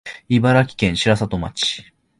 [0.29, 1.85] 茨城県城里町